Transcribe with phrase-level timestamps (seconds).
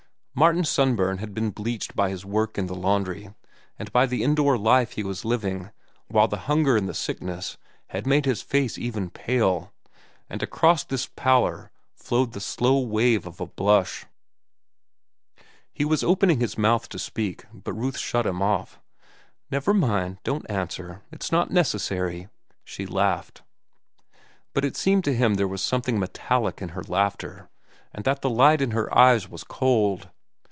[0.33, 3.29] Martin's sunburn had been bleached by his work in the laundry
[3.77, 5.69] and by the indoor life he was living,
[6.07, 7.57] while the hunger and the sickness
[7.89, 9.73] had made his face even pale;
[10.29, 14.05] and across this pallor flowed the slow wave of a blush.
[15.73, 18.79] He was opening his mouth to speak, but Ruth shut him off.
[19.51, 22.29] "Never mind, don't answer; it's not necessary,"
[22.63, 23.43] she laughed.
[24.53, 27.49] But it seemed to him there was something metallic in her laughter,
[27.93, 30.09] and that the light in her eyes was cold.